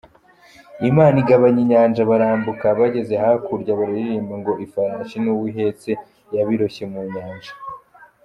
[0.89, 5.91] Imana igabanya inyanja barambuka bageze hakurya bararirimba ngo ifarasi n’uwihetse
[6.35, 7.53] yabiroshye mu nyanja.